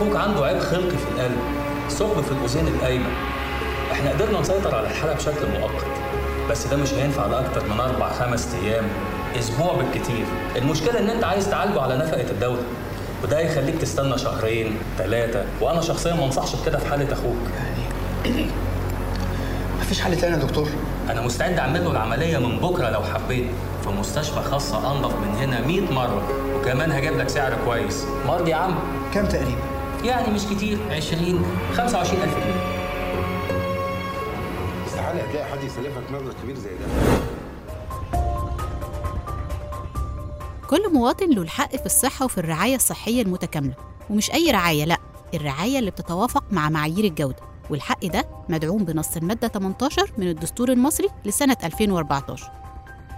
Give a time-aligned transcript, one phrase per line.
[0.00, 1.38] أخوك عنده عيب خلقي في القلب
[1.90, 3.12] ثقب في الأذين الايمن
[3.92, 5.84] إحنا قدرنا نسيطر على الحاله بشكل مؤقت
[6.50, 8.84] بس ده مش هينفع لأكتر من أربع خمس أيام
[9.38, 10.24] أسبوع بالكتير.
[10.56, 12.62] المشكلة إن أنت عايز تعالجه على نفقة الدولة
[13.24, 17.36] وده هيخليك تستنى شهرين ثلاثة وأنا شخصيا ما أنصحش بكده في حالة أخوك.
[18.24, 18.46] يعني
[19.80, 20.68] مفيش حل تاني يا دكتور؟
[21.10, 23.46] أنا مستعد أعمل له العملية من بكرة لو حبيت
[23.84, 26.22] في مستشفى خاصة انضف من هنا 100 مرة
[26.56, 28.04] وكمان هجيب لك سعر كويس.
[28.26, 28.74] مرضي يا عم.
[29.14, 29.69] كام تقريبا؟
[30.04, 32.80] يعني مش كتير 20 25000 جنيه.
[34.86, 36.86] استحالة هتلاقي حد يسلفك مبلغ كبير زي ده.
[40.70, 43.74] كل مواطن له الحق في الصحة وفي الرعاية الصحية المتكاملة.
[44.10, 44.96] ومش أي رعاية لأ
[45.34, 47.36] الرعاية اللي بتتوافق مع معايير الجودة.
[47.70, 52.50] والحق ده مدعوم بنص المادة 18 من الدستور المصري لسنة 2014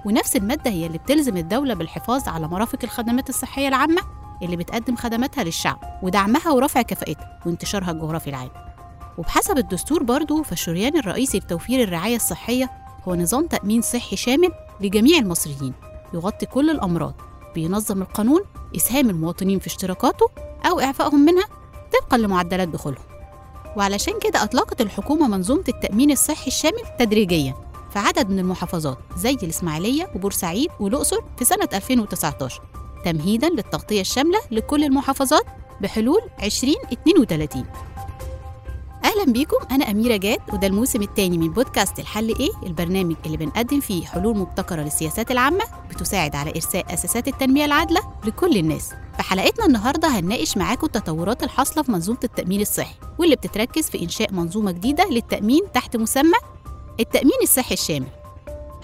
[0.07, 4.03] ونفس المادة هي اللي بتلزم الدولة بالحفاظ على مرافق الخدمات الصحية العامة.
[4.43, 8.51] اللي بتقدم خدماتها للشعب ودعمها ورفع كفاءتها وانتشارها الجغرافي العام.
[9.19, 12.71] وبحسب الدستور برضه فالشريان الرئيسي بتوفير الرعاية الصحية
[13.09, 15.73] هو نظام تأمين صحي شامل لجميع المصريين
[16.15, 17.15] يغطي كل الأمراض
[17.55, 18.41] بينظم القانون
[18.77, 20.27] إسهام المواطنين في اشتراكاته
[20.71, 21.45] أو إعفائهم منها
[22.01, 23.05] طبقا لمعدلات دخولهم.
[23.77, 27.55] وعلشان كده أطلقت الحكومة منظومة التأمين الصحي الشامل تدريجيا
[27.93, 32.63] في عدد من المحافظات زي الإسماعيلية وبورسعيد والأقصر في سنة 2019
[33.05, 35.45] تمهيدا للتغطية الشاملة لكل المحافظات
[35.81, 37.65] بحلول 2032
[39.05, 43.81] أهلا بيكم أنا أميرة جاد وده الموسم الثاني من بودكاست الحل إيه البرنامج اللي بنقدم
[43.81, 48.91] فيه حلول مبتكرة للسياسات العامة بتساعد على إرساء أساسات التنمية العادلة لكل الناس.
[49.17, 54.33] في حلقتنا النهارده هنناقش معاكم التطورات الحاصلة في منظومة التأمين الصحي واللي بتتركز في إنشاء
[54.33, 56.39] منظومة جديدة للتأمين تحت مسمى
[57.01, 58.07] التأمين الصحي الشامل.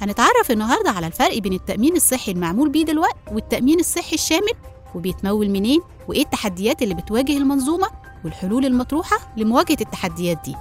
[0.00, 4.52] هنتعرف النهارده على الفرق بين التأمين الصحي المعمول بيه دلوقتي والتأمين الصحي الشامل
[4.94, 7.86] وبيتمول منين وإيه التحديات اللي بتواجه المنظومة
[8.24, 10.56] والحلول المطروحة لمواجهة التحديات دي.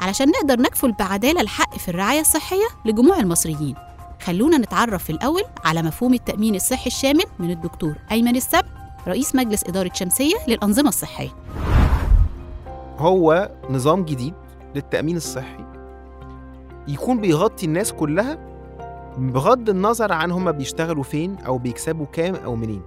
[0.00, 3.74] علشان نقدر نكفل بعدالة الحق في الرعاية الصحية لجموع المصريين.
[4.22, 8.64] خلونا نتعرف في الأول على مفهوم التأمين الصحي الشامل من الدكتور أيمن السبت
[9.08, 11.30] رئيس مجلس إدارة شمسية للأنظمة الصحية.
[12.98, 14.34] هو نظام جديد
[14.74, 15.64] للتأمين الصحي
[16.88, 18.47] يكون بيغطي الناس كلها
[19.18, 22.82] بغض النظر عن هما بيشتغلوا فين أو بيكسبوا كام أو منين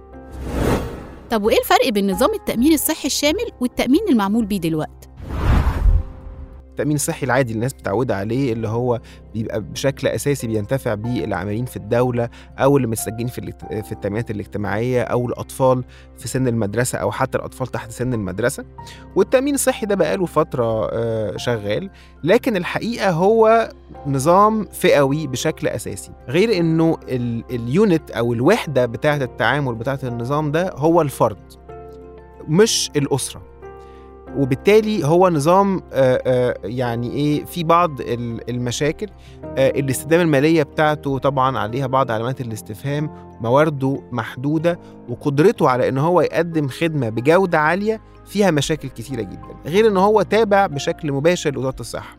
[1.30, 5.01] طب وإيه الفرق بين نظام التأمين الصحي الشامل والتأمين المعمول بيه دلوقتي؟
[6.72, 9.00] التأمين الصحي العادي الناس متعودة عليه اللي هو
[9.34, 12.28] بيبقى بشكل أساسي بينتفع بيه العاملين في الدولة
[12.58, 13.52] أو اللي متسجلين في.
[13.82, 15.84] في التأمينات الاجتماعية أو الأطفال
[16.18, 18.64] في سن المدرسة أو حتى الأطفال تحت سن المدرسة.
[19.16, 20.90] والتأمين الصحي ده بقاله فترة
[21.36, 21.90] شغال.
[22.24, 23.68] لكن الحقيقة هو
[24.06, 26.12] نظام فئوي بشكل أساسي.
[26.28, 27.44] غير ال...
[27.50, 31.38] اليونت أو الوحدة بتاعة التعامل بتاعة النظام ده هو الفرد
[32.48, 33.51] مش الأسرة.
[34.36, 35.82] وبالتالي هو نظام
[36.64, 38.00] يعني إيه في بعض
[38.48, 39.06] المشاكل
[39.58, 43.10] الاستدامه المالية بتاعته طبعا عليها بعض علامات الاستفهام
[43.40, 44.78] موارده محدودة
[45.08, 50.22] وقدرته على إن هو يقدم خدمة بجودة عالية فيها مشاكل كتيرة جدا غير إن هو
[50.22, 52.16] تابع بشكل مباشر لوزارة الصحة.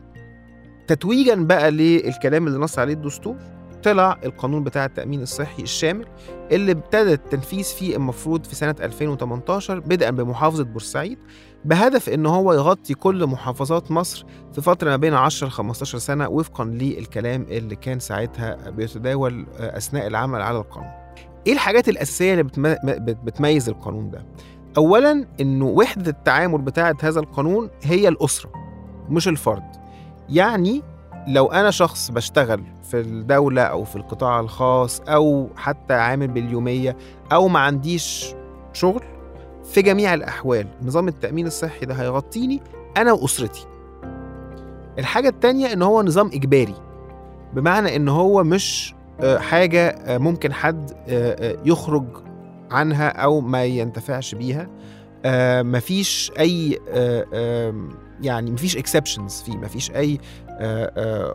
[0.86, 3.36] تتويجا بقى للكلام اللي نص عليه الدستور
[3.82, 6.06] طلع القانون بتاع التأمين الصحي الشامل
[6.52, 11.18] اللي ابتدى التنفيذ فيه المفروض في سنة 2018 بدءا بمحافظة بورسعيد
[11.64, 16.28] بهدف إن هو يغطي كل محافظات مصر في فترة ما بين 10 ل 15 سنة
[16.28, 20.90] وفقا للكلام اللي كان ساعتها بيتداول أثناء العمل على القانون.
[21.46, 22.44] إيه الحاجات الأساسية اللي
[23.24, 24.26] بتميز القانون ده؟
[24.76, 28.50] اولا إنه وحدة التعامل بتاعة هذا القانون هي الأسرة
[29.08, 29.70] مش الفرد.
[30.28, 30.82] يعني
[31.28, 36.96] لو أنا شخص بشتغل في الدولة أو في القطاع الخاص أو حتى عامل باليومية
[37.32, 38.34] أو ما عنديش
[38.72, 39.02] شغل
[39.64, 42.60] في جميع الأحوال نظام التأمين الصحي ده هيغطيني
[42.96, 43.66] أنا وأسرتي.
[44.98, 46.74] الحاجة التانية إن هو نظام إجباري
[47.54, 48.94] بمعنى إن هو مش
[49.36, 50.90] حاجة ممكن حد
[51.64, 52.04] يخرج
[52.70, 54.68] عنها أو ما ينتفعش بيها.
[55.62, 56.78] مفيش أي
[58.20, 60.18] يعني مفيش اكسبشنز فيه مفيش أي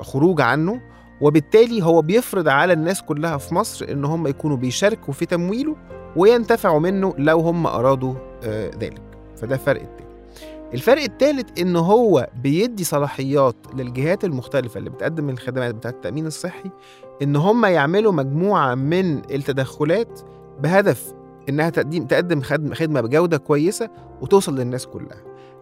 [0.02, 0.82] خروج عنه.
[1.22, 5.76] وبالتالي هو بيفرض على الناس كلها في مصر إن هم يكونوا بيشاركوا في تمويله
[6.16, 8.14] وينتفعوا منه لو هم أرادوا
[8.44, 9.02] آه ذلك.
[9.38, 10.10] فده الفرق التاني
[10.74, 16.72] الفرق الثالث إن هو بيدي صلاحيات للجهات المختلفة اللي بتقدم الخدمات بتاعة التأمين الصحي
[17.22, 20.20] إن هم يعملوا مجموعة من التدخلات
[20.60, 21.14] بهدف
[21.50, 22.42] إنها تقديم تقدم
[22.74, 23.90] خدمة بجودة كويسة
[24.22, 25.18] وتوصل للناس كلها.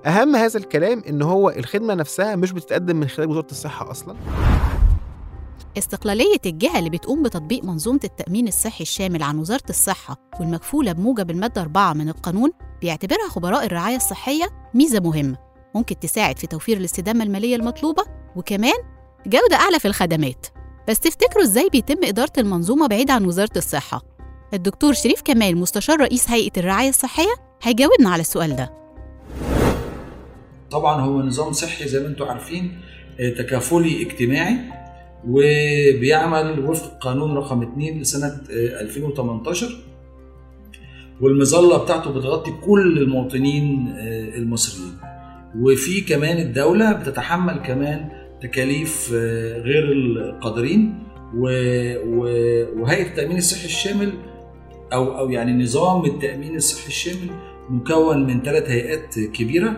[0.06, 4.15] أهم هذا الكلام إن هو الخدمة نفسها مش بتتقدم من خلال وزارة الصحة أصلا.
[5.78, 11.62] استقلالية الجهة اللي بتقوم بتطبيق منظومة التأمين الصحي الشامل عن وزارة الصحة والمكفولة بموجب المادة
[11.62, 12.52] 4 من القانون
[12.82, 15.38] بيعتبرها خبراء الرعاية الصحية ميزة مهمة
[15.76, 18.04] ممكن تساعد في توفير الاستدامة المالية المطلوبة
[18.36, 18.78] وكمان
[19.28, 20.48] جودة أعلى في الخدمات
[20.88, 24.02] بس تفتكروا إزاي بيتم إدارة المنظومة بعيد عن وزارة الصحة؟
[24.54, 27.34] الدكتور شريف كمال مستشار رئيس هيئة الرعاية الصحية
[27.64, 28.74] هيجاوبنا على السؤال ده
[30.72, 32.82] طبعا هو نظام صحي زي ما أنتم عارفين
[33.20, 34.58] آه، تكافلي اجتماعي
[35.28, 39.68] وبيعمل وفق قانون رقم 2 لسنة آه، 2018
[41.22, 44.94] والمظلة بتاعته بتغطي كل المواطنين آه، المصريين.
[45.60, 48.10] وفي كمان الدولة بتتحمل كمان
[48.42, 51.04] تكاليف آه، غير القادرين.
[51.36, 54.14] و- و- وهيئة التأمين الصحي الشامل
[54.94, 57.30] أو أو يعني نظام التأمين الصحي الشامل
[57.69, 59.69] مكون من ثلاث هيئات كبيرة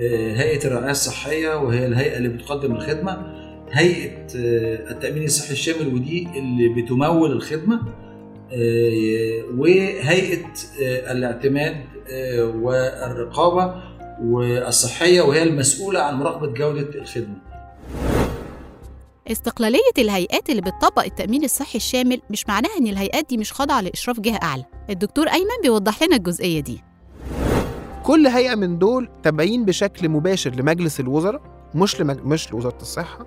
[0.00, 3.37] آه، هيئة الرعاية الصحية وهي الهيئة اللي بتقدم الخدمة.
[3.72, 7.82] هيئة آه، التأمين الصحي الشامل ودي اللي بتمول الخدمة
[8.52, 10.44] آه، وهيئة
[10.82, 11.84] آه، الاعتماد
[12.54, 13.82] والرقابة
[14.22, 17.36] والصحية وهي المسؤولة عن مراقبة جودة الخدمة.
[19.30, 24.20] استقلالية الهيئات اللي بتطبق التأمين الصحي الشامل مش معناها إن الهيئات دي مش خاضعة لإشراف
[24.20, 24.64] جهة أعلى.
[24.90, 26.80] الدكتور أيمن بيوضح لنا الجزئية دي.
[28.02, 32.18] كل هيئة من دول تابعين بشكل مباشر لمجلس الوزراء مش لمج...
[32.24, 33.26] مش لوزارة الصحة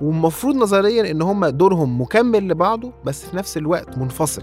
[0.00, 4.42] والمفروض نظريا إن هم دورهم مكمل لبعضه بس في نفس الوقت منفصل.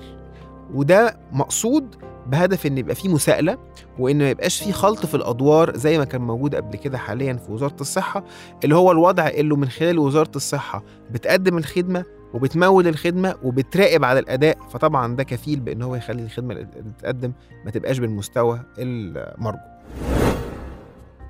[0.73, 1.95] وده مقصود
[2.27, 3.57] بهدف إن يبقى فيه مساءلة
[3.99, 7.51] وإن ما يبقاش فيه خلط في الأدوار زي ما كان موجود قبل كده حاليا في
[7.51, 8.23] وزارة الصحة
[8.63, 12.03] اللي هو الوضع اللي من خلال وزارة الصحة بتقدم الخدمة
[12.33, 17.31] وبتمول الخدمة وبتراقب على الأداء فطبعا ده كفيل بإن هو يخلي الخدمة اللي بتتقدم
[17.65, 19.59] ما تبقاش بالمستوى المرجو.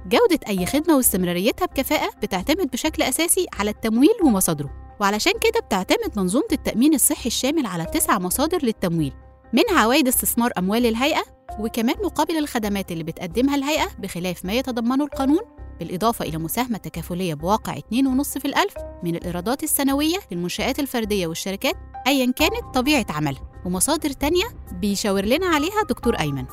[0.05, 4.69] جودة أي خدمة واستمراريتها بكفاءة بتعتمد بشكل أساسي على التمويل ومصادره.
[5.01, 9.13] وعلشان كده بتعتمد منظومة التأمين الصحي الشامل على تسع مصادر للتمويل
[9.53, 11.21] منها عوائد استثمار أموال الهيئة
[11.59, 15.39] وكمان مقابل الخدمات اللي بتقدمها الهيئة بخلاف ما يتضمنه القانون
[15.79, 17.81] بالإضافة إلى مساهمة تكافلية بواقع 2.5
[18.39, 18.73] في الألف
[19.03, 21.75] من الإيرادات السنوية للمنشآت الفردية والشركات
[22.07, 23.41] أيا كانت طبيعة عملها.
[23.65, 26.45] ومصادر تانية بيشاور لنا عليها دكتور أيمن.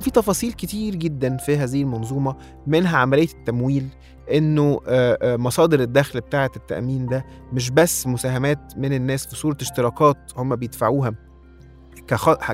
[0.00, 3.88] في تفاصيل كتير جدا في هذه المنظومة منها عملية التمويل
[4.32, 9.56] إنه آه، آه، مصادر الدخل بتاعة التأمين ده مش بس مساهمات من الناس في صورة
[9.60, 11.14] اشتراكات هم بيدفعوها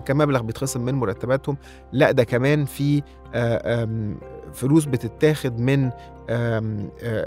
[0.04, 1.56] كمبلغ بيتخصم من مرتباتهم
[1.92, 3.02] لا ده كمان في
[3.34, 3.88] آه،
[4.54, 5.90] فلوس بتتاخد من
[6.30, 6.62] آه،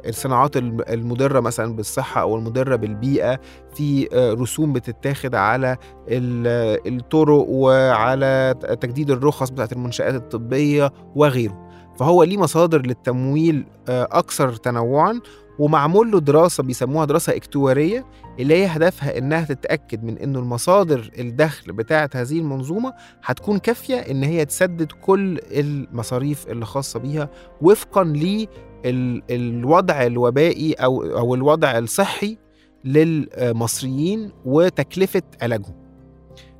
[0.09, 3.39] الصناعات الم- المضرة مثلا بالصحة أو المضرة بالبيئة
[3.75, 5.77] في آه، رسوم بتتاخد على
[6.07, 11.65] ال- الطرق وعلى تجديد الرخص بتاعت المنشآت الطبية وغيره.
[11.99, 15.19] فهو ليه مصادر للتمويل آه، أكثر تنوعا
[15.59, 18.05] ومعمول له دراسة بيسموها دراسة إكتوارية
[18.39, 22.93] اللي هي هدفها إنها تتأكد من إنه المصادر الدخل بتاعة هذه المنظومة
[23.23, 27.29] هتكون كافية إن هي تسدد كل المصاريف اللي خاصة بيها
[27.61, 32.37] وفقا للوضع الوبائي أو أو الوضع الصحي
[32.85, 35.75] للمصريين وتكلفة علاجهم.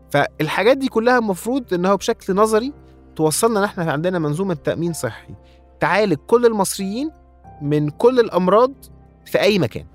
[0.09, 2.73] فالحاجات دي كلها المفروض إنها بشكل نظري
[3.15, 5.33] توصلنا إن إحنا عندنا منظومة تأمين صحي.
[5.79, 7.11] تعالج كل المصريين
[7.61, 8.71] من كل الأمراض
[9.25, 9.85] في أي مكان.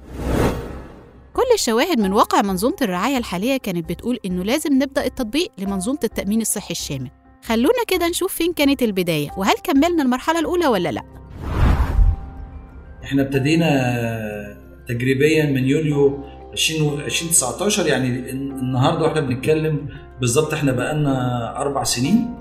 [1.35, 6.41] كل الشواهد من واقع منظومة الرعاية الحالية كانت بتقول إنه لازم نبدأ التطبيق لمنظومة التأمين
[6.41, 7.11] الصحي الشامل.
[7.45, 11.03] خلونا كده نشوف فين كانت البداية وهل كملنا المرحلة الأولى ولا لأ؟
[13.05, 13.71] إحنا ابتدينا
[14.89, 19.89] تجريبيا من يوليو 20 2019 يعني النهارده وإحنا بنتكلم
[20.21, 22.35] بالظبط إحنا بقالنا أربع سنين.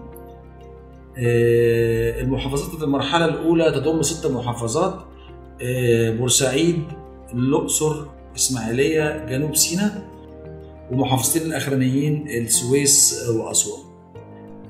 [1.18, 5.09] آه، المحافظات المرحلة الأولى تضم ست محافظات.
[5.62, 6.84] بورسعيد
[7.34, 10.10] الأقصر إسماعيلية جنوب سيناء
[10.92, 13.80] ومحافظتين الأخرانيين السويس وأسوان.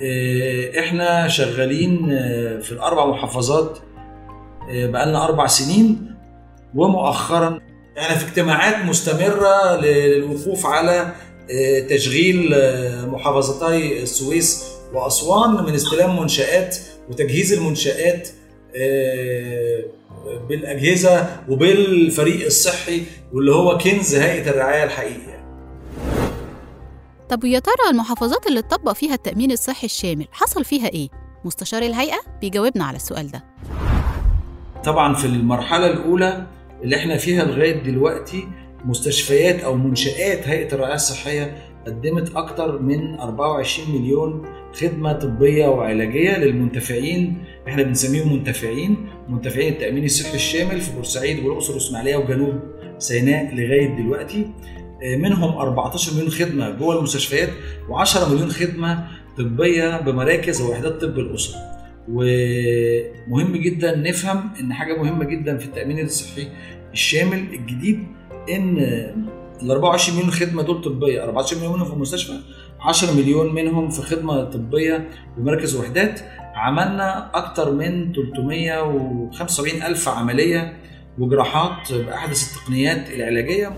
[0.01, 3.77] آه، إحنا شغالين آه، في الأربع محافظات
[4.71, 6.15] آه، بقالنا أربع سنين
[6.75, 7.59] ومؤخرا
[7.99, 11.13] إحنا في اجتماعات مستمرة للوقوف على
[11.51, 16.77] آه، تشغيل آه، محافظتي السويس وأسوان من استلام منشآت
[17.09, 18.29] وتجهيز المنشآت
[18.75, 19.83] آه،
[20.49, 25.39] بالأجهزة وبالفريق الصحي واللي هو كنز هيئة الرعاية الحقيقي
[27.29, 31.09] طب ويا ترى المحافظات اللي اتطبق فيها التأمين الصحي الشامل حصل فيها إيه؟
[31.45, 33.43] مستشار الهيئة بيجاوبنا على السؤال ده
[34.85, 36.45] طبعا في المرحلة الأولى
[36.83, 38.47] اللي إحنا فيها لغاية دلوقتي
[38.85, 41.57] مستشفيات أو منشآت هيئة الرعاية الصحية
[41.89, 47.43] قدمت أكتر من 24 مليون خدمة طبية وعلاجية للمنتفعين.
[47.67, 48.97] إحنا بنسميهم منتفعين.
[49.29, 52.59] منتفعين التأمين الصحي الشامل في بورسعيد والأقصر والاسماعيليه وجنوب
[52.97, 54.47] سيناء لغاية دلوقتي.
[55.17, 57.49] منهم 14 مليون خدمة جوه المستشفيات
[57.89, 61.59] و10 مليون خدمة طبية بمراكز ووحدات طب الأسرة.
[62.11, 66.47] ومهم جدا نفهم إن حاجة مهمة جدا في التأمين الصحي
[66.93, 68.03] الشامل الجديد
[68.49, 68.77] إن
[69.61, 72.39] ال 24 مليون خدمة دول طبية 14 مليون منهم في المستشفى
[72.79, 76.21] 10 مليون منهم في خدمة طبية بمركز وحدات.
[76.55, 80.77] عملنا أكتر من 375 ألف عملية
[81.19, 83.75] وجراحات بأحدث التقنيات العلاجية.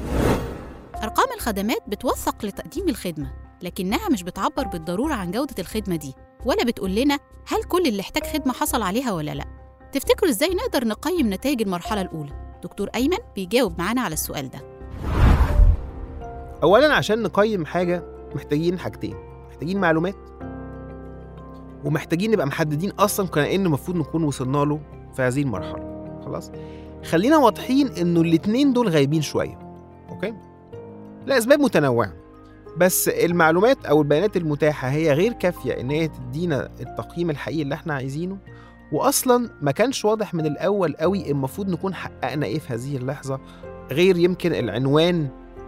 [1.04, 6.14] أرقام الخدمات بتوثق لتقديم الخدمة لكنها مش بتعبر بالضرورة عن جودة الخدمة دي
[6.46, 9.46] ولا بتقول لنا هل كل اللي احتاج خدمة حصل عليها ولا لأ.
[9.94, 14.71] تفتكروا إزاي نقدر نقيم نتائج المرحلة الأولى؟ دكتور أيمن بيجاوب معانا على السؤال ده.
[16.64, 18.04] اولا عشان نقيم حاجة
[18.36, 19.16] محتاجين حاجتين
[19.50, 20.16] محتاجين معلومات
[21.86, 24.80] ومحتاجين نبقى محددين أصلا كان إيه المفروض نكون وصلنا له
[25.16, 25.92] في هذه المرحلة.
[26.26, 26.52] خلاص؟
[27.04, 29.60] خلينا واضحين إنه الاتنين دول غايبين شوية
[30.10, 30.34] أوكي؟
[31.26, 32.14] لأسباب متنوعة
[32.78, 37.94] بس المعلومات أو البيانات المتاحة هي غير كافية إن هي تدينا التقييم الحقيقي اللي إحنا
[37.94, 38.38] عايزينه
[38.92, 43.40] واصلا ما كانش واضح من الأول قوي المفروض نكون حققنا إيه في هذه اللحظة
[43.92, 45.28] غير يمكن العنوان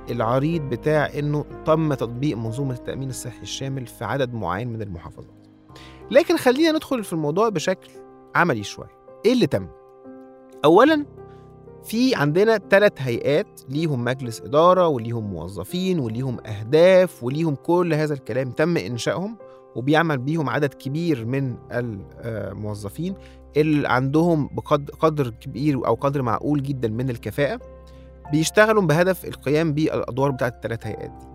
[0.09, 5.47] العريض بتاع إنه تم تطبيق منظومة التأمين الصحي الشامل في عدد معين من المحافظات.
[6.11, 7.89] لكن خلينا ندخل في الموضوع بشكل
[8.35, 8.91] عملي شوية.
[9.25, 9.67] إيه اللي تم؟
[10.65, 11.05] اولا
[11.83, 18.51] في عندنا ثلاث هيئات ليهم مجلس إدارة وليهم موظفين وليهم أهداف وليهم كل هذا الكلام
[18.51, 19.37] تم إنشائهم
[19.75, 23.15] وبيعمل بيهم عدد كبير من الموظفين
[23.57, 27.59] اللي عندهم بقدر قدر كبير أو قدر معقول جدا من الكفاءة
[28.31, 31.25] بيشتغلوا بهدف القيام بالأدوار بتاعت الثلاث هيئات دي.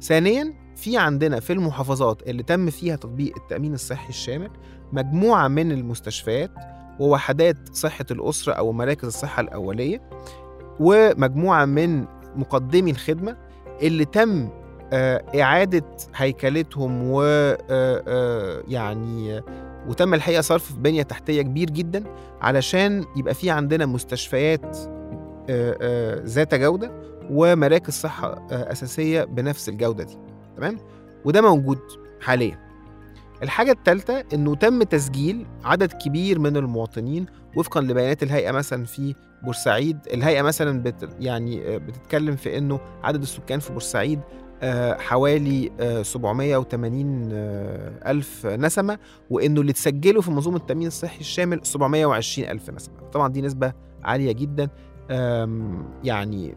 [0.00, 4.50] ثانيا في عندنا في المحافظات اللي تم فيها تطبيق التأمين الصحي الشامل
[4.92, 6.50] مجموعة من المستشفيات
[7.00, 10.00] ووحدات صحة الأسرة أو مراكز الصحة الأولية
[10.80, 12.04] ومجموعة من
[12.36, 13.36] مقدمي الخدمة
[13.82, 14.48] اللي تم
[14.92, 15.84] آه، إعادة
[16.16, 19.42] هيكلتهم و آه، آه، يعني
[19.88, 22.04] وتم الحقيقة صرف بنية تحتية كبير جدا
[22.40, 24.76] علشان يبقى في عندنا مستشفيات
[26.26, 26.90] ذات جودة
[27.30, 30.18] ومراكز صحة آه، أساسية بنفس الجودة دي.
[30.56, 30.78] تمام؟
[31.24, 31.78] وده موجود
[32.20, 32.58] حاليا.
[33.42, 39.98] الحاجة الثالثة إنه تم تسجيل عدد كبير من المواطنين وفقا لبيانات الهيئة مثلا في بورسعيد.
[40.12, 44.20] الهيئة مثلا بت يعني آه، بتتكلم في إنه عدد السكان في بورسعيد
[44.62, 48.98] آه، حوالي آه، 780 آه، ألف نسمة
[49.30, 52.94] وإنه اللي تسجلوا في منظومة التأمين الصحي الشامل 720 ألف نسمة.
[53.12, 53.72] طبعا دي نسبة
[54.04, 54.68] عالية جدا.
[56.04, 56.54] يعني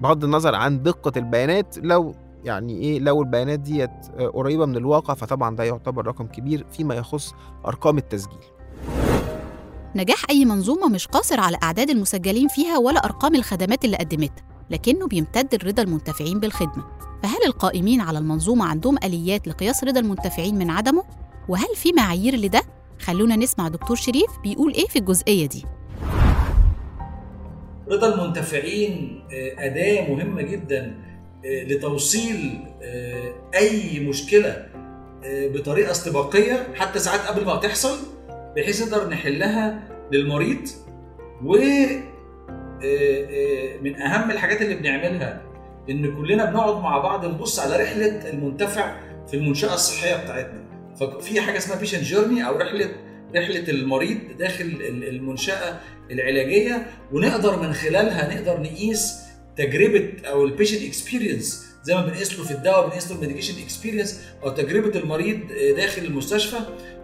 [0.00, 2.14] بغض النظر عن دقة البيانات لو
[2.44, 6.94] يعني إيه لو البيانات ديت آه، قريبة من الواقع فطبعا ده يعتبر رقم كبير فيما
[6.94, 7.34] يخص
[7.66, 8.38] أرقام التسجيل
[9.96, 15.06] نجاح أي منظومة مش قاصر على أعداد المسجلين فيها ولا أرقام الخدمات اللي قدمتها لكنه
[15.06, 16.84] بيمتد لرضا المنتفعين بالخدمة
[17.22, 21.04] فهل القائمين على المنظومة عندهم آليات لقياس رضا المنتفعين من عدمه؟
[21.48, 22.62] وهل في معايير لده؟
[23.00, 25.64] خلونا نسمع دكتور شريف بيقول إيه في الجزئية دي
[27.90, 30.94] رضا المنتفعين آه، أداة مهمة جدا
[31.44, 34.68] آه، لتوصيل آه، أي مشكلة
[35.24, 37.98] بطريقة استباقية حتى ساعات قبل ما تحصل
[38.56, 40.68] بحيث نقدر نحلها للمريض.
[41.44, 41.56] و
[43.82, 45.42] من أهم الحاجات اللي بنعملها
[45.90, 50.64] إن كلنا بنقعد مع بعض نبص على رحلة المنتفع في المنشأة الصحية بتاعتنا.
[51.00, 52.90] ففي حاجة اسمها patient journey أو رحلة
[53.36, 55.80] رحلة المريض داخل ال- المنشأة
[56.10, 59.14] العلاجية ونقدر من خلالها نقدر نقيس
[59.56, 63.62] تجربة أو ال patient experience زي ما بنقيس له في الدواء بنقيس له ال medication
[63.62, 65.40] experience أو تجربة المريض
[65.76, 66.56] داخل المستشفى.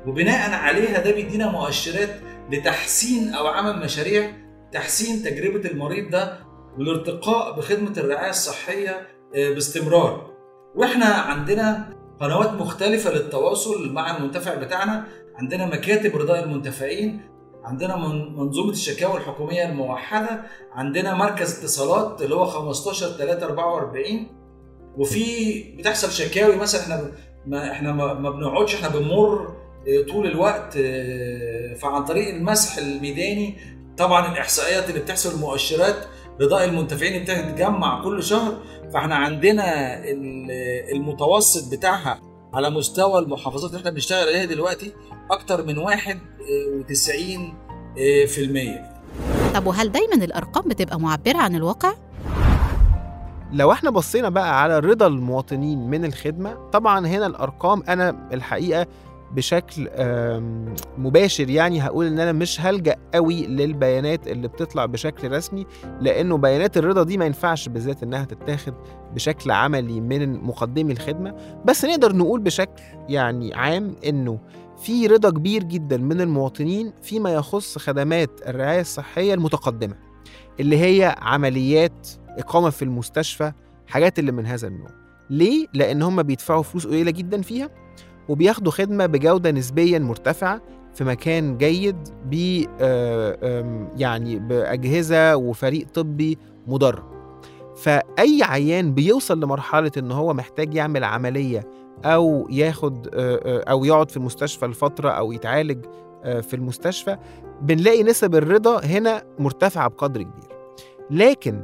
[0.06, 2.10] وبناء عليها ده بيدينا مؤشرات
[2.52, 4.32] لتحسين أو عمل مشاريع
[4.72, 6.38] تحسين تجربة المريض ده
[6.78, 10.34] والارتقاء بخدمة الرعاية الصحية باستمرار.
[10.74, 15.04] وإحنا عندنا قنوات مختلفة للتواصل مع المنتفع بتاعنا.
[15.38, 17.20] عندنا مكاتب رضاء المنتفعين
[17.64, 24.26] عندنا من- منظومة الشكاوى الحكومية الموحدة عندنا مركز اتصالات اللي هو 15 3 44
[24.98, 27.10] وفي بتحصل شكاوي مثلا إحنا
[27.46, 29.54] ما إحنا ما بنقعدش إحنا بنمر
[29.88, 33.56] آه، طول الوقت آه، فعن طريق المسح الميداني.
[33.98, 35.96] طبعا الإحصائيات اللي بتحصل المؤشرات
[36.40, 38.58] رضاء المنتفعين بتتجمع كل شهر
[38.94, 40.50] فإحنا عندنا ال-
[40.96, 42.20] المتوسط بتاعها
[42.54, 44.92] على مستوى المحافظات اللي إحنا بنشتغل عليها دلوقتي
[45.30, 47.54] أكتر من 91
[47.98, 48.90] آه، في المية
[49.54, 51.94] طب وهل دايما الأرقام بتبقى معبرة عن الواقع؟
[53.52, 58.86] لو إحنا بصينا بقى على رضا المواطنين من الخدمة طبعا هنا الأرقام أنا الحقيقة
[59.34, 59.88] بشكل
[60.98, 65.66] مباشر يعني هقول إن أنا مش هلجأ قوي للبيانات اللي بتطلع بشكل رسمي
[66.00, 68.74] لأنه بيانات الرضا دي ما ينفعش بالذات إنها تتاخد
[69.14, 71.34] بشكل عملي من مقدمي الخدمة.
[71.64, 74.38] بس نقدر نقول بشكل يعني عام إنه
[74.82, 79.94] في رضا كبير جدا من المواطنين فيما يخص خدمات الرعاية الصحية المتقدمة
[80.60, 83.52] اللي هي عمليات إقامة في المستشفى
[83.86, 84.90] حاجات اللي من هذا النوع.
[85.30, 87.70] ليه؟ لأن هم بيدفعوا فلوس قليلة جدا فيها.
[88.28, 90.60] وبياخدوا خدمة بجودة نسبيا مرتفعة
[90.94, 91.96] في مكان جيد
[92.30, 97.14] ب آه، يعني بأجهزة وفريق طبي مدرب.
[97.76, 101.68] فأي عيان بيوصل لمرحلة إن هو محتاج يعمل عملية
[102.04, 105.84] أو ياخد آه، آه، أو يقعد في المستشفى لفترة أو يتعالج
[106.24, 107.16] في المستشفى
[107.62, 110.48] بنلاقي نسب الرضا هنا مرتفعة بقدر كبير.
[111.10, 111.60] لكن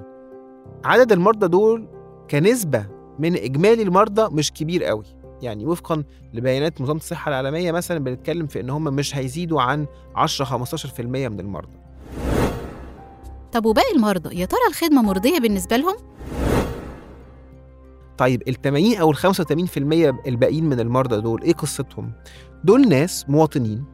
[0.85, 1.87] عدد المرضى دول
[2.31, 2.87] كنسبة
[3.19, 5.20] من إجمالي المرضى مش كبير قوي.
[5.43, 6.05] يعني وفقا
[6.35, 11.41] لبيانات منظمه الصحة العالمية مثلا بنتكلم في إن هم مش هيزيدوا عن 10 15% من
[11.41, 11.79] المرضى
[13.53, 15.97] طب وباقي المرضى يا ترى الخدمة مرضية بالنسبة لهم؟
[18.19, 19.23] طيب ال 80 أو ال 85%
[20.27, 22.13] الباقيين من المرضى دول إيه قصتهم؟
[22.65, 23.85] دول ناس مواطنين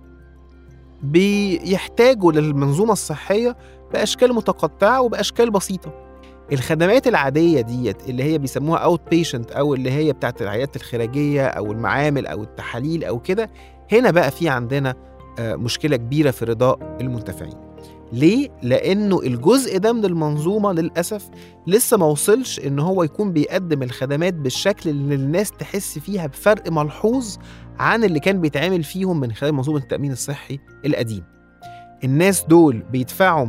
[1.03, 3.57] بيحتاجوا للمنظومة الصحية
[3.93, 6.06] بأشكال متقطعة وبأشكال بسيطة.
[6.53, 12.27] الخدمات العادية ديت اللي هي بيسموها outpatient أو اللي هي بتاعت العيادات الخارجيه أو المعامل
[12.27, 13.51] أو التحاليل أو كده
[13.93, 14.95] هنا بقى في عندنا
[15.39, 17.55] آه، مشكلة كبيرة في رضاء المنتفعين.
[18.13, 21.29] ليه؟ لأنه الجزء ده من المنظومة للأسف
[21.67, 27.37] لسه ما وصلش إن هو يكون بيقدم الخدمات بالشكل اللي الناس تحس فيها بفرق ملحوظ
[27.79, 31.25] عن اللي كان بيتعمل فيهم من خلال منظومة التأمين الصحي القديم.
[32.05, 33.47] الناس دول بيدفعوا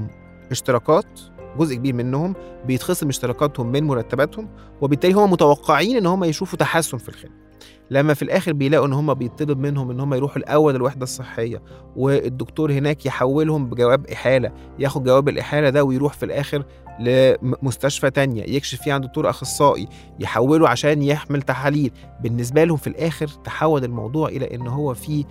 [0.51, 1.19] اشتراكات
[1.57, 2.35] جزء كبير منهم
[2.65, 4.49] بيتخصم اشتراكاتهم من مرتباتهم
[4.81, 7.47] وبالتالي هم متوقعين إن هم يشوفوا تحسن في الخدمة.
[7.91, 11.61] لما في الآخر بيلاقوا إن هم بيطلب منهم إن هم يروحوا الأول الوحدة الصحية
[11.95, 16.63] والدكتور هناك يحولهم بجواب إحالة ياخد جواب الإحالة ده ويروح في الآخر
[16.99, 19.87] لمستشفى تانية يكشف فيه عند دكتور أخصائي
[20.19, 21.91] يحوله عشان يحمل تحاليل.
[22.23, 25.25] بالنسبة لهم في الآخر تحول الموضوع إلى إن هو في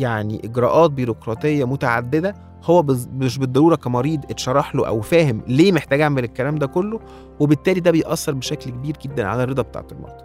[0.00, 6.00] يعني إجراءات بيروقراطية متعددة هو بز- مش بالضرورة كمريض اتشرح له أو فاهم ليه محتاج
[6.00, 7.00] أعمل الكلام ده كله
[7.40, 10.24] وبالتالي ده بيأثر بشكل كبير جدا على الرضا بتاعت المرضى.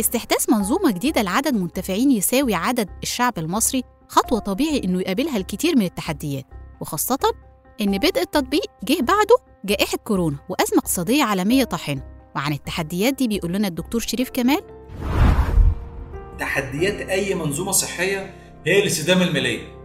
[0.00, 5.84] استحداث منظومة جديدة لعدد منتفعين يساوي عدد الشعب المصري خطوة طبيعي إنه يقابلها الكثير من
[5.84, 6.44] التحديات
[6.80, 7.18] وخاصة
[7.80, 12.02] إن بدء التطبيق جه بعده جائحة كورونا وأزمة اقتصادية عالمية طاحنة.
[12.36, 14.60] وعن التحديات دي بيقول لنا الدكتور شريف كمال.
[16.38, 18.34] تحديات أي منظومة صحية
[18.66, 19.77] هي الاستدامه الماليه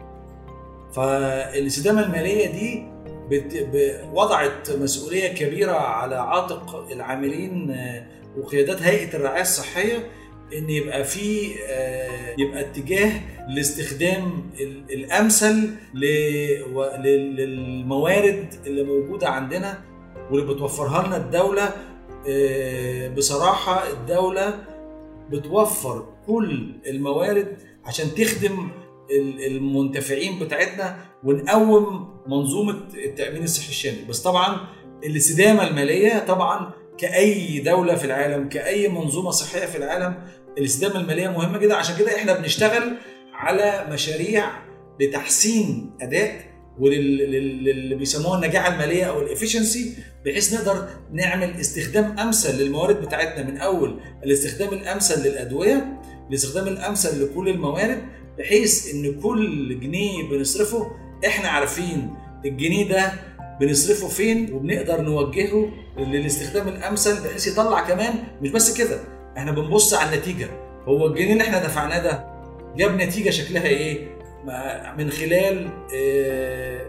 [0.95, 2.93] فالاستدامه المالية دي
[4.13, 8.05] وضعت مسؤولية كبيرة على عاتق العاملين آه،
[8.37, 10.07] وقيادات هيئة الرعاية الصحية
[10.57, 13.11] إن يبقى في آه، يبقى اتجاه
[13.49, 15.69] لاستخدام ال- الأمثل
[17.13, 19.81] للموارد اللي موجودة عندنا
[20.31, 21.69] واللي بتوفرها لنا الدولة.
[22.29, 24.59] آه، بصراحة الدولة
[25.31, 28.69] بتوفر كل الموارد عشان تخدم
[29.47, 34.05] المنتفعين بتاعتنا ونقوم منظومة التأمين الصحي الشامل.
[34.09, 34.57] بس طبعا
[35.03, 40.15] الاستدامة المالية طبعا كأي دولة في العالم كأي منظومة صحية في العالم
[40.57, 41.75] الاستدامة المالية مهمة جدا.
[41.75, 42.93] عشان كده إحنا بنشتغل
[43.33, 44.45] على مشاريع
[45.01, 49.93] لتحسين أداء واللي بيسموها النجاعة المالية أو الافشنسي
[50.25, 53.43] بحيث نقدر نعمل استخدام أمثل للموارد بتاعتنا.
[53.51, 58.01] من أول الاستخدام الأمثل للأدوية الاستخدام الأمثل لكل الموارد
[58.37, 60.91] بحيث إن كل جنيه بنصرفه
[61.27, 62.15] إحنا عارفين
[62.45, 63.13] الجنيه ده
[63.59, 68.99] بنصرفه فين وبنقدر نوجهه للاستخدام الأمثل بحيث يطلع كمان مش بس كده
[69.37, 70.47] إحنا بنبص على النتيجة.
[70.87, 72.25] هو الجنيه اللي إحنا دفعناه ده
[72.77, 74.07] جاب نتيجة شكلها إيه؟
[74.97, 76.81] من خلال آه،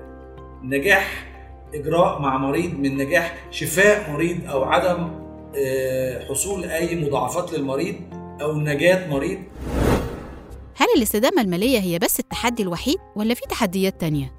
[0.63, 1.27] نجاح
[1.75, 5.11] إجراء مع مريض من نجاح شفاء مريض أو عدم
[5.57, 7.95] آه، حصول أي مضاعفات للمريض
[8.43, 9.39] أو نجاة مريض.
[10.77, 14.33] هل الاستدامة المالية هي بس التحدي الوحيد ولا في تحديات تانية؟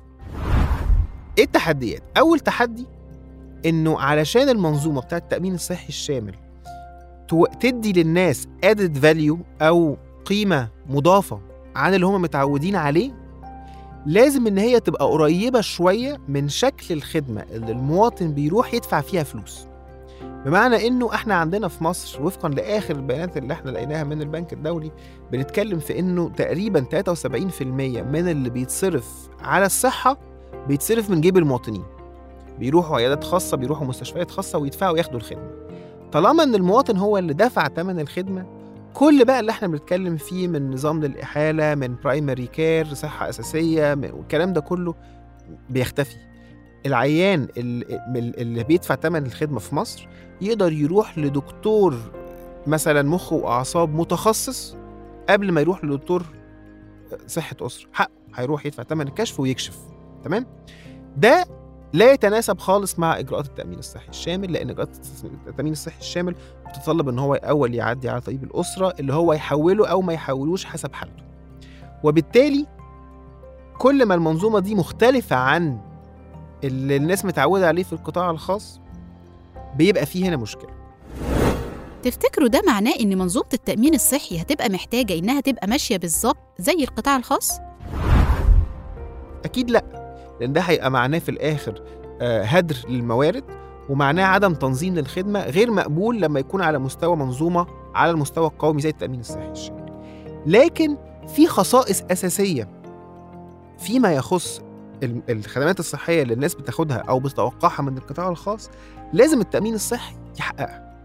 [1.37, 2.85] إيه التحديات؟ أول تحدي
[3.65, 6.35] إنه علشان المنظومة بتاعت التأمين الصحي الشامل
[7.59, 11.39] تدي للناس added value أو قيمة مضافة
[11.75, 13.11] عن اللي هم متعودين عليه
[14.05, 19.67] لازم إن هي تبقى قريبة شوية من شكل الخدمة اللي المواطن بيروح يدفع فيها فلوس
[20.45, 24.91] بمعنى إنه إحنا عندنا في مصر وفقا لآخر البيانات اللي إحنا لقيناها من البنك الدولي
[25.31, 30.17] بنتكلم في إنه تقريبا 73% من اللي بيتصرف على الصحة
[30.67, 31.83] بيتصرف من جيب المواطنين.
[32.59, 35.49] بيروحوا عيادات خاصة بيروحوا مستشفيات خاصة ويدفعوا ياخدوا الخدمة.
[36.11, 38.45] طالما إن المواطن هو اللي دفع ثمن الخدمة
[38.93, 44.53] كل بقى اللي إحنا بنتكلم فيه من نظام للإحالة من primary care صحة أساسية والكلام
[44.53, 44.95] ده كله
[45.69, 46.15] بيختفي.
[46.85, 50.07] العيان اللي, بيدفع ثمن الخدمة في مصر
[50.41, 51.95] يقدر يروح لدكتور
[52.67, 54.75] مثلا مخ وأعصاب متخصص
[55.29, 56.23] قبل ما يروح لدكتور
[57.27, 57.87] صحة أسرة.
[57.93, 59.77] حقه هيروح يدفع ثمن الكشف ويكشف.
[60.23, 60.45] تمام؟
[61.17, 61.45] ده
[61.93, 64.89] لا يتناسب خالص مع إجراءات التأمين الصحي الشامل لأن إجراءات
[65.47, 66.35] التأمين الصحي الشامل
[66.69, 70.93] بتتطلب إن هو أول يعدي على طبيب الأسرة اللي هو يحوله أو ما يحولوش حسب
[70.93, 71.23] حالته.
[72.03, 72.65] وبالتالي
[73.77, 75.79] كل ما المنظومة دي مختلفة عن
[76.63, 78.79] اللي الناس متعودة عليه في القطاع الخاص
[79.75, 80.69] بيبقى فيه هنا مشكلة
[82.03, 87.15] تفتكروا ده معناه إن منظومة التأمين الصحي هتبقى محتاجة إنها تبقى ماشية بالظبط زي القطاع
[87.15, 87.51] الخاص؟
[89.45, 89.83] أكيد لأ
[90.41, 91.81] لأن ده هيبقى معناه في الآخر
[92.21, 93.43] آه، هدر للموارد
[93.89, 98.89] ومعناه عدم تنظيم للخدمة غير مقبول لما يكون على مستوى منظومة على المستوى القومي زي
[98.89, 99.85] التأمين الصحي الشامل
[100.45, 102.67] لكن في خصائص أساسية
[103.79, 104.61] فيما يخص
[105.03, 108.69] الخدمات الصحية اللي الناس بتاخدها أو بتتوقعها من القطاع الخاص
[109.13, 110.95] لازم التأمين الصحي يحققها.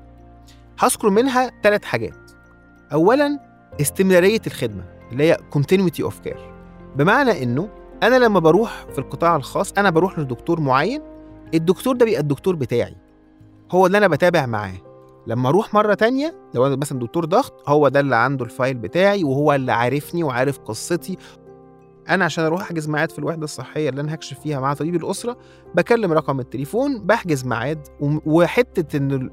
[0.81, 2.31] هذكر منها ثلاث حاجات.
[2.93, 3.39] اولا
[3.81, 6.41] استمرارية الخدمة اللي هي continuity of care.
[6.97, 7.69] بمعنى إنه
[8.03, 11.03] أنا لما بروح في القطاع الخاص أنا بروح لدكتور معين
[11.55, 12.97] الدكتور ده بيبقى الدكتور بتاعي.
[13.71, 14.75] هو اللي أنا بتابع معاه.
[15.27, 18.75] لما أروح مرة تانية لو أنا مثلا دكتور ضغط هو ده اللي عنده ال file
[18.75, 21.17] بتاعي وهو اللي عارفني وعارف قصتي
[22.11, 25.37] أنا عشان أروح أحجز ميعاد في الوحدة الصحية اللي أنا هكشف فيها مع طبيب الأسرة
[25.75, 27.89] بكلم رقم التليفون بحجز ميعاد
[28.27, 29.31] وحتة إن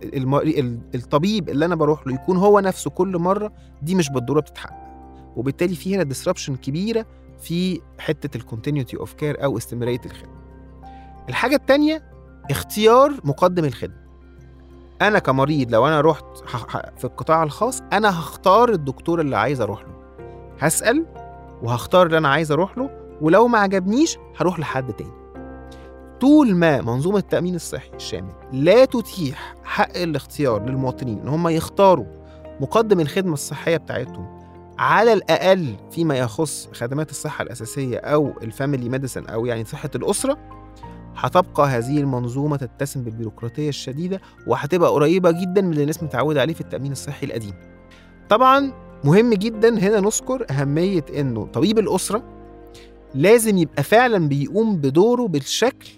[0.95, 4.87] الطبيب اللي أنا بروح له يكون هو نفسه كل مرة دي مش بالضرورة بتتحقق
[5.35, 7.05] وبالتالي في هنا disruption كبيرة
[7.39, 10.37] في حتة ال continuity of care أو استمرارية الخدمة.
[11.29, 12.03] الحاجة الثانية
[12.51, 14.07] اختيار مقدم الخدمة.
[15.01, 16.25] أنا كمريض لو أنا رحت
[16.97, 19.93] في القطاع الخاص أنا هختار الدكتور اللي عايز أروح له.
[20.59, 21.05] هسأل
[21.63, 22.89] وهختار اللي أنا عايز أروح له
[23.21, 25.11] ولو ما عجبنيش هروح لحد تاني.
[26.21, 32.05] طول ما منظومة التأمين الصحي الشامل لا تتيح حق الاختيار للمواطنين إن هم يختاروا
[32.61, 34.37] مقدم الخدمة الصحية بتاعتهم
[34.79, 40.37] على الأقل فيما يخص خدمات الصحة الأساسية أو ال family medicine أو يعني صحة الأسرة
[41.15, 46.61] هتبقى هذه المنظومة تتسم بالبيروقراطية الشديدة وهتبقى قريبة جدا من اللي الناس متعودة عليه في
[46.61, 47.53] التأمين الصحي القديم.
[48.29, 52.23] طبعا مهم جدا هنا نذكر أهمية إنه طبيب الأسرة
[53.15, 55.89] لازم يبقى فعلا بيقوم بدوره بالشكل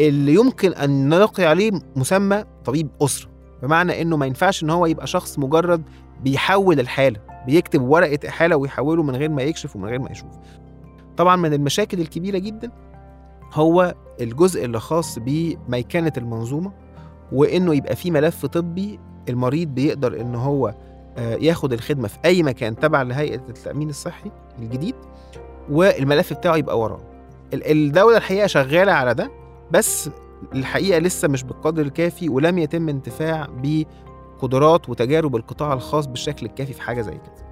[0.00, 3.30] اللي يمكن أن نلقي عليه مسمى طبيب أسرة.
[3.62, 5.82] بمعنى إنه ما ينفعش إن هو يبقى شخص مجرد
[6.24, 10.30] بيحول الحالة بيكتب ورقة إحالة ويحوله من غير ما يكشف ومن غير ما يشوف.
[11.16, 12.70] طبعا من المشاكل الكبيرة جدا
[13.52, 16.72] هو الجزء اللي خاص بميكنة المنظومة
[17.32, 20.74] وإنه يبقى في ملف طبي المريض بيقدر إن هو
[21.18, 24.94] ياخد الخدمة في أي مكان تبع لهيئة التأمين الصحي الجديد
[25.70, 27.00] والملف بتاعه يبقى وراه.
[27.54, 29.30] ال- الدولة الحقيقة شغالة على ده
[29.70, 30.10] بس
[30.54, 36.82] الحقيقة لسه مش بالقدر الكافي ولم يتم انتفاع بقدرات وتجارب القطاع الخاص بالشكل الكافي في
[36.82, 37.50] حاجة زي كده.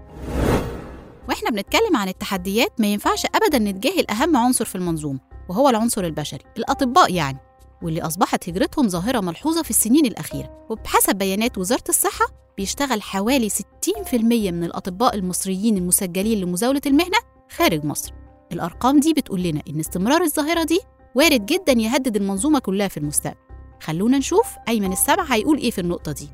[1.29, 5.19] وإحنا بنتكلم عن التحديات ما ينفعش ابدا نتجاهل أهم عنصر في المنظومة
[5.49, 7.39] وهو العنصر البشري الأطباء يعني.
[7.83, 10.67] واللي أصبحت هجرتهم ظاهرة ملحوظة في السنين الأخيرة.
[10.71, 13.55] وبحسب بيانات وزارة الصحة بيشتغل حوالي 60%
[14.53, 17.19] من الأطباء المصريين المسجلين لمزاولة المهنة
[17.51, 18.13] خارج مصر.
[18.53, 20.81] الأرقام دي بتقول لنا إن استمرار الظاهرة دي
[21.15, 23.37] وارد جدا يهدد المنظومة كلها في المستقبل.
[23.81, 26.29] خلونا نشوف أيمن السبع هيقول إيه في النقطة دي.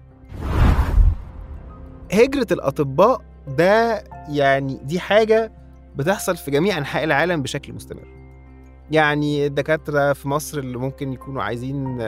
[2.13, 5.53] هجرة الأطباء ده يعني دي حاجة
[5.97, 8.14] بتحصل في جميع أنحاء العالم بشكل مستمر.
[8.91, 11.99] يعني الدكاترة في مصر اللي ممكن يكونوا عايزين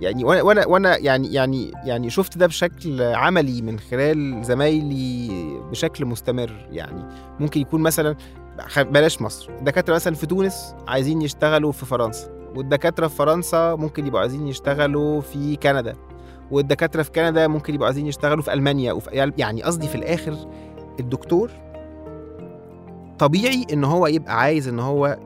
[0.00, 5.30] يعني وأنا وأنا وأنا يعني يعني يعني شفت ده بشكل عملي من خلال زمايلي
[5.70, 6.68] بشكل مستمر.
[6.70, 7.04] يعني
[7.40, 8.16] ممكن يكون مثلا
[8.78, 9.50] بلاش مصر.
[9.58, 15.20] الدكاترة مثلا في تونس عايزين يشتغلوا في فرنسا والدكاترة في فرنسا ممكن يبقوا عايزين يشتغلوا
[15.20, 15.94] في كندا
[16.50, 20.36] والدكاترة في كندا ممكن يبقوا عايزين يشتغلوا في ألمانيا وفي يعني قصدي في الآخر
[21.00, 21.50] الدكتور
[23.18, 25.18] طبيعي إن هو يبقى عايز إن هو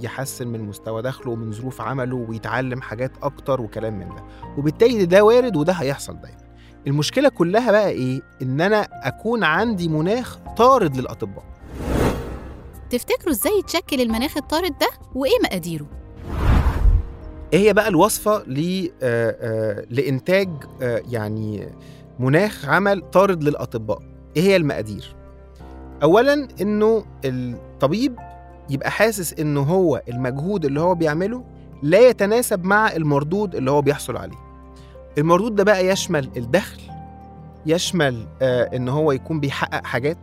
[0.00, 4.24] يحسن من مستوى دخله ومن ظروف عمله ويتعلم حاجات أكتر وكلام من ده.
[4.58, 6.38] وبالتالي ده وارد وده هيحصل دايما.
[6.86, 11.44] المشكلة كلها بقى إيه؟ إن أنا أكون عندي مناخ طارد للأطباء.
[12.90, 15.86] تفتكروا إزاي يتشكل المناخ الطارد ده؟ وإيه مقاديره؟
[17.52, 18.88] إيه هي بقى الوصفة ل
[19.90, 20.48] لإنتاج
[21.10, 21.68] يعني
[22.18, 23.98] مناخ عمل طارد للأطباء؟
[24.36, 25.14] إيه هي المقادير؟
[26.02, 28.16] اولا إنه الطبيب
[28.70, 31.44] يبقى حاسس إنه هو المجهود اللي هو بيعمله
[31.82, 34.36] لا يتناسب مع المردود اللي هو بيحصل عليه.
[35.18, 36.80] المردود ده بقى يشمل الدخل
[37.66, 40.18] يشمل آه، إن هو يكون بيحقق حاجات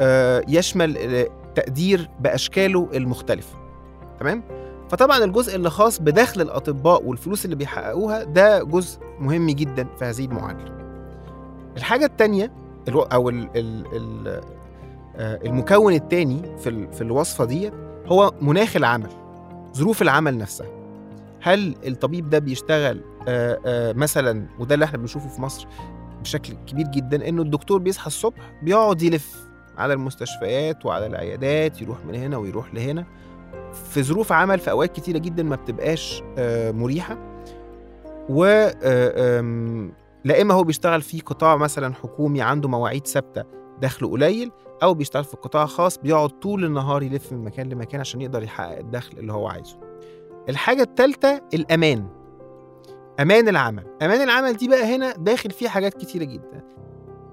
[0.00, 3.56] آه، يشمل آه، تقدير بأشكاله المختلفة.
[4.20, 4.42] تمام؟
[4.90, 10.24] فطبعا الجزء اللي خاص بدخل الأطباء والفلوس اللي بيحققوها ده جزء مهم جدا في هذه
[10.24, 10.74] المعادلة.
[11.76, 12.52] الحاجة الثانية
[12.88, 14.40] أو ال ال ال آه،
[15.18, 17.70] المكون الثاني في في الوصفة دي
[18.06, 19.10] هو مناخ العمل
[19.76, 20.66] ظروف العمل نفسها.
[21.40, 25.66] هل الطبيب ده بيشتغل آه، آه، مثلا وده اللي إحنا بنشوفه في مصر
[26.20, 29.48] بشكل كبير جدا إنه الدكتور بيصحى الصبح بيقعد يلف
[29.78, 33.06] على المستشفيات وعلى العيادات يروح من هنا ويروح لهنا.
[33.72, 37.18] في ظروف عمل في أوقات كتيرة جدا ما بتبقاش آه، مريحة.
[38.28, 38.44] و
[38.82, 39.90] آه،
[40.24, 43.44] لا إما هو بيشتغل في قطاع مثلا حكومي عنده مواعيد ثابتة
[43.80, 44.50] دخله قليل
[44.84, 48.78] أو بيشتغل في قطاع خاص بيقعد طول النهار يلف من مكان لمكان عشان يقدر يحقق
[48.78, 49.76] الدخل اللي هو عايزه.
[50.48, 52.06] الحاجة الثالثه الأمان.
[53.20, 53.84] أمان العمل.
[54.02, 56.64] أمان العمل دي بقى هنا داخل فيه حاجات كتيرة جدا.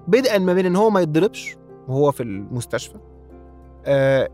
[0.08, 1.56] بدءا ما بين إن هو ما يتضربش
[1.88, 2.98] وهو في المستشفى
[3.86, 4.28] آه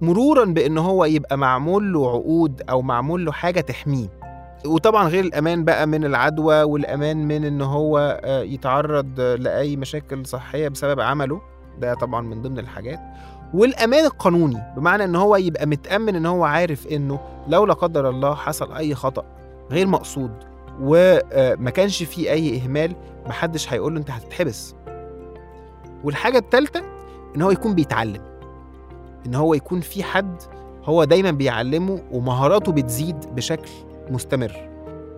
[0.00, 4.08] مرورا بإن هو يبقى معمول له عقود أو معمول له حاجة تحميه.
[4.66, 10.68] وطبعا غير الأمان بقى من العدوى والأمان من إن هو آه، يتعرض لأي مشاكل صحية
[10.68, 11.40] بسبب عمله.
[11.80, 13.00] ده طبعا من ضمن الحاجات.
[13.54, 18.34] والأمان القانوني بمعنى إن هو يبقى متأمن إن هو عارف إنه لو لا قدر الله
[18.34, 19.24] حصل أي خطأ
[19.70, 20.30] غير مقصود
[20.80, 24.74] وما كانش فيه أي إهمال محدش هيقول له أنت هتتحبس.
[26.04, 26.82] والحاجة الثالثه
[27.36, 28.22] إن هو يكون بيتعلم.
[29.26, 30.42] إن هو يكون في حد
[30.84, 33.70] هو دايما بيعلمه ومهاراته بتزيد بشكل
[34.10, 34.70] مستمر.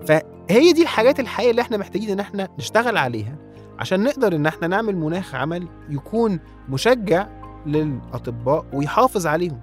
[0.07, 3.37] فهي دي الحاجات الحقيقيه اللي إحنا محتاجين إن إحنا نشتغل عليها.
[3.79, 7.27] عشان نقدر إن إحنا نعمل مناخ عمل يكون مشجع
[7.67, 9.61] للأطباء ويحافظ عليهم.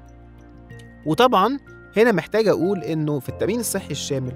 [1.06, 1.60] وطبعا
[1.98, 4.32] هنا محتاج أقول إنه في التأمين الصحي الشامل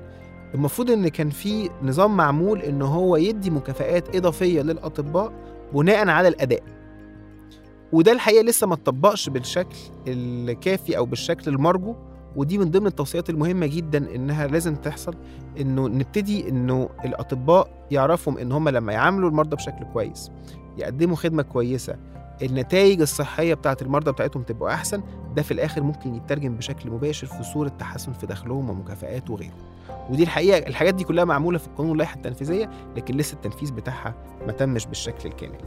[0.53, 5.33] المفروض إن كان في نظام معمول إن هو يدي مكافآت إضافية للأطباء
[5.73, 6.63] بناء على الأداء.
[7.91, 9.75] وده الحقيقة لسه ما اتطبقش بالشكل
[10.07, 11.95] الكافي أو بالشكل المرجو.
[12.37, 15.15] ودي من ضمن التوصيات المهمة جدا إنها لازم تحصل
[15.59, 20.31] إنه نبتدي إنه الأطباء يعرفوا إن هم لما يعاملوا المرضى بشكل كويس
[20.77, 21.95] يقدموا خدمة كويسة
[22.41, 25.03] النتائج الصحية بتاعت المرضى بتاعتهم تبقى أحسن
[25.35, 29.53] ده في الآخر ممكن يترجم بشكل مباشر في صورة تحسن في دخلهم ومكافآت وغيره.
[30.09, 34.51] ودي الحقيقة الحاجات دي كلها معمولة في القانون واللائحه التنفيذية لكن لسه التنفيذ بتاعها ما
[34.51, 35.57] تمش بالشكل الكامل.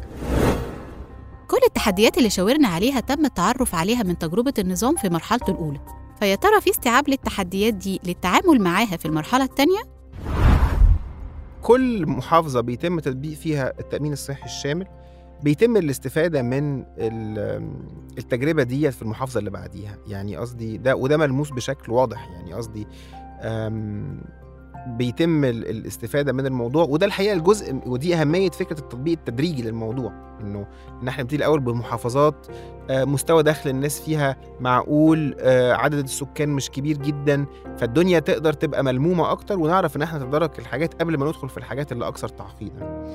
[1.48, 5.80] كل التحديات اللي شاورنا عليها تم التعرف عليها من تجربة النظام في مرحلته الأولى.
[6.20, 9.80] فيا ترى في استيعاب للتحديات دي للتعامل معاها في المرحلة الثانية؟
[11.62, 14.86] كل محافظة بيتم تطبيق فيها التأمين الصحي الشامل
[15.42, 17.70] بيتم الاستفادة من ال-
[18.18, 22.86] التجربة دي في المحافظة اللي بعديها يعني قصدي ده وده ملموس بشكل واضح يعني قصدي
[24.86, 30.66] بيتم ال- الاستفادة من الموضوع وده الحقيقة الجزء ودي أهمية فكرة التطبيق التدريجي للموضوع إنه
[31.02, 32.46] إن إحنا نبتدي الأول بمحافظات
[32.90, 37.46] آه، مستوى دخل الناس فيها معقول آه، عدد السكان مش كبير جدا
[37.78, 41.92] فالدنيا تقدر تبقى ملمومة أكتر ونعرف إن إحنا نتدرج الحاجات قبل ما ندخل في الحاجات
[41.92, 43.06] اللي أكثر تعقيدا.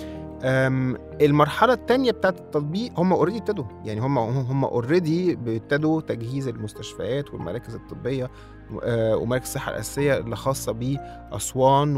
[0.44, 7.34] أم، المرحلة الثانية بتاعت التطبيق هم already ابتدوا يعني هم هم already ابتدوا تجهيز المستشفيات
[7.34, 8.30] والمراكز الطبية آه،
[8.72, 11.96] ومراكز الصحه الأساسية اللي خاصة باسوان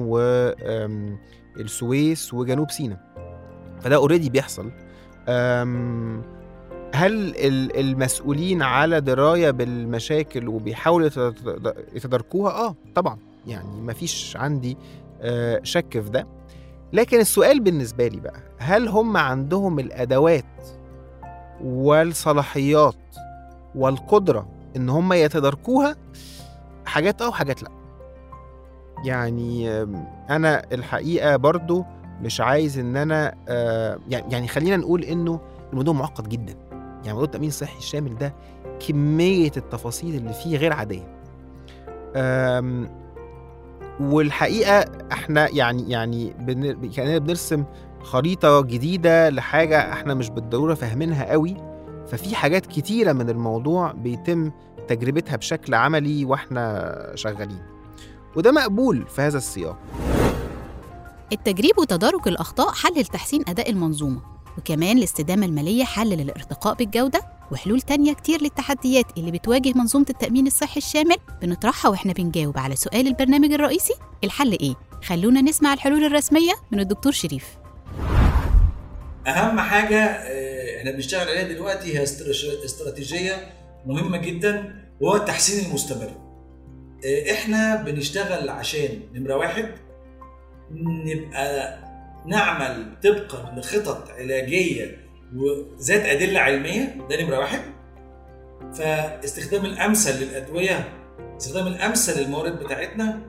[1.58, 3.00] والسويس وجنوب سيناء.
[3.82, 4.72] فده already بيحصل.
[6.94, 14.78] هل ال- المسؤولين على دراية بالمشاكل وبيحاولوا يتد- يتداركوها؟ آه طبعا يعني مفيش عندي
[15.22, 16.28] آه، شك في ده
[16.94, 20.46] لكن السؤال بالنسبة لي بقى هل هم عندهم الأدوات
[21.64, 22.96] والصلاحيات
[23.76, 25.96] والقدرة إن هم يتداركوها
[26.88, 27.70] حاجات آه وحاجات لأ.
[29.06, 29.72] يعني
[30.30, 31.86] أنا الحقيقة برضو
[32.22, 35.40] مش عايز إن أنا آه، يعني يعني خلينا نقول إنه
[35.72, 36.56] الموضوع معقد جدا.
[36.72, 38.34] يعني موضوع التأمين الصحي الشامل ده
[38.88, 41.18] كمية التفاصيل اللي فيه غير عادية.
[44.00, 46.30] والحقيقة إحنا يعني يعني.
[46.96, 47.64] كاننا بنرسم
[48.04, 51.58] خريطة جديدة لحاجة إحنا مش بالضرورة فاهمينها قوي
[52.08, 54.52] ففي حاجات كتيرة من الموضوع بيتم
[54.88, 57.62] تجربتها بشكل عملي وإحنا شغالين.
[58.36, 59.78] وده مقبول في هذا السياق.
[61.32, 64.22] التجريب وتدارك الأخطاء حل لتحسين أداء المنظومة
[64.58, 70.78] وكمان الاستدامة المالية حل للارتقاء بالجودة وحلول تانية كتير للتحديات اللي بتواجه منظومة التأمين الصحي
[70.78, 71.18] الشامل.
[71.42, 73.94] بنطرحها وإحنا بنجاوب على سؤال البرنامج الرئيسي
[74.24, 77.58] الحل إيه؟ خلونا نسمع الحلول الرسمية من الدكتور شريف.
[79.28, 80.57] أهم حاجة آه،
[80.88, 82.04] إحنا بنشتغل عليها دلوقتي هي
[82.66, 83.50] استراتيجية
[83.86, 86.12] مهمة جدا وهو التحسين المستمر.
[87.06, 89.70] آه، إحنا بنشتغل عشان نمرة واحد
[90.72, 91.78] نبقى
[92.26, 94.98] نعمل طبقا لخطط علاجية
[95.36, 97.62] وذات أدلة علمية ده نمرة واحد.
[98.74, 100.90] فاستخدام الأمثل للأدوية
[101.38, 103.22] استخدام الأمثل للموارد بتاعتنا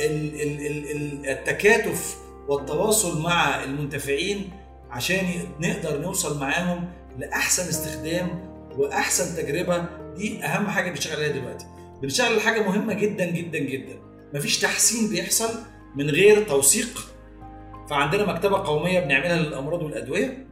[0.00, 2.16] ال- ال- ال- ال- التكاتف
[2.48, 4.50] والتواصل مع المنتفعين
[4.90, 5.24] عشان
[5.60, 9.84] نقدر نوصل معاهم لأحسن استخدام وأحسن تجربة
[10.16, 11.66] دي أهم حاجة بنشتغل عليها دلوقتي.
[12.02, 13.96] بنشتغل على حاجة مهمة جدا جدا جدا.
[14.34, 15.48] مفيش تحسين بيحصل
[15.96, 17.06] من غير توثيق.
[17.90, 20.46] فعندنا مكتبة قومية بنعملها للأمراض والأدوية.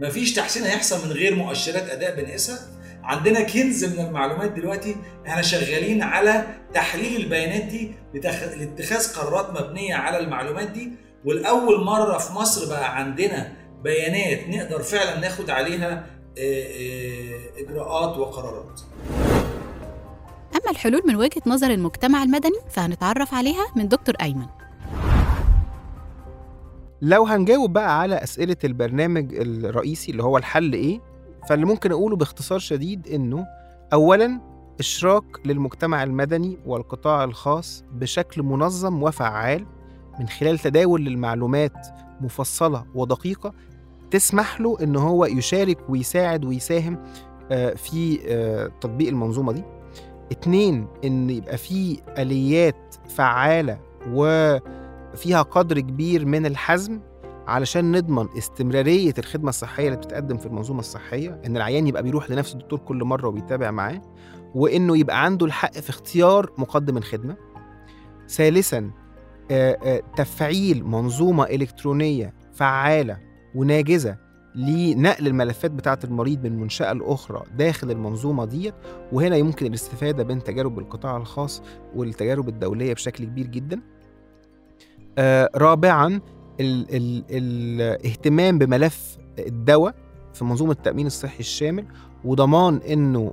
[0.00, 2.58] مفيش تحسين هيحصل من غير مؤشرات أداء بنقيسها.
[3.02, 10.18] عندنا كنز من المعلومات دلوقتي إحنا شغالين على تحليل البيانات دي لاتخاذ قرارات مبنية على
[10.18, 10.92] المعلومات دي.
[11.24, 13.52] والأول مرة في مصر بقى عندنا
[13.86, 16.06] بيانات نقدر فعلا ناخد عليها
[16.38, 18.80] آه، آه، إجراءات وقرارات.
[20.54, 24.46] أما الحلول من وجهة نظر المجتمع المدني فهنتعرف عليها من دكتور أيمن.
[27.02, 31.00] لو هنجاوب بقى على أسئلة البرنامج الرئيسي اللي هو الحل إيه
[31.48, 33.46] فاللي ممكن أقوله باختصار شديد إنه
[33.92, 34.40] أولاً
[34.80, 39.66] إشراك للمجتمع المدني والقطاع الخاص بشكل منظم وفعال
[40.20, 41.86] من خلال تداول للمعلومات
[42.20, 43.52] مفصلة ودقيقة
[44.10, 46.98] تسمح له إن هو يشارك ويساعد ويساهم
[47.50, 49.62] آه، في آه، تطبيق المنظومة دي.
[50.32, 53.78] اتنين إن يبقى في آليات فعالة
[54.12, 57.00] وفيها قدر كبير من الحزم
[57.46, 62.52] علشان نضمن استمرارية الخدمة الصحية اللي بتتقدم في المنظومة الصحية إن العيان يبقى بيروح لنفس
[62.52, 64.02] الدكتور كل مرة وبيتابع معاه
[64.54, 67.36] وإنه يبقى عنده الحق في اختيار مقدم الخدمة.
[68.28, 68.90] ثالثا
[69.50, 73.18] آه، تفعيل منظومة إلكترونية فعالة
[73.56, 74.16] وناجزة
[74.54, 78.74] لنقل الملفات بتاعة المريض من منشأة لأخرى داخل المنظومة ديت.
[79.12, 81.62] وهنا يمكن الاستفادة بين تجارب القطاع الخاص
[81.94, 83.80] والتجارب الدولية بشكل كبير جدا.
[85.18, 86.20] آه، رابعا
[86.60, 89.94] ال ال الاهتمام بملف الدواء
[90.34, 91.84] في منظومة التأمين الصحي الشامل
[92.24, 93.32] وضمان إنه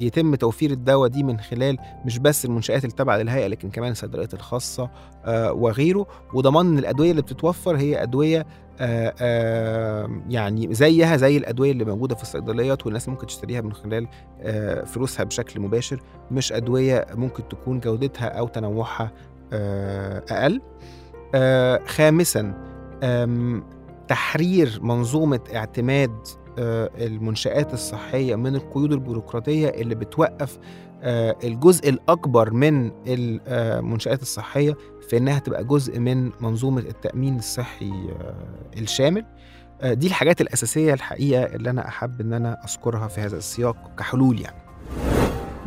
[0.00, 4.90] يتم توفير الدواء دي من خلال مش بس المنشآت التابعة للهيئة لكن كمان الصيدليات الخاصة
[5.24, 6.06] آه، وغيره.
[6.34, 8.46] وضمان إن الأدوية اللي بتتوفر هي أدوية
[8.80, 14.08] آه، آه، يعني زيها زي الأدوية اللي موجودة في الصيدليات والناس ممكن تشتريها من خلال
[14.40, 16.00] آه، فلوسها بشكل مباشر.
[16.30, 19.12] مش أدوية ممكن تكون جودتها أو تنوعها
[19.52, 20.60] آه،
[21.86, 22.70] خامسا
[24.08, 26.12] تحرير منظومة اعتماد
[26.58, 30.58] المنشآت الصحية من القيود البيروقراطية اللي بتوقف
[31.44, 34.76] الجزء الأكبر من المنشآت الصحية
[35.10, 38.34] في إنها تبقى جزء من منظومة التأمين الصحي آه،
[38.76, 39.24] الشامل.
[39.80, 44.40] آه، دي الحاجات الأساسية الحقيقة اللي أنا أحب إن أنا أذكرها في هذا السياق كحلول
[44.40, 44.62] يعني.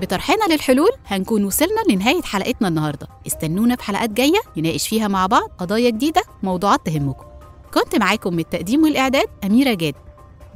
[0.01, 3.07] بطرحنا للحلول هنكون وصلنا لنهاية حلقتنا النهاردة.
[3.27, 7.25] استنونا في حلقات جاية نناقش فيها مع بعض قضايا جديدة موضوعات تهمكم.
[7.73, 9.95] كنت معاكم من التقديم والإعداد أميرة جاد.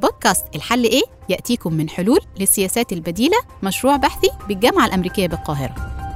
[0.02, 6.07] بودكاست الحل إيه؟ يأتيكم من حلول للسياسات البديلة مشروع بحثي بالجامعة الأمريكية بالقاهرة.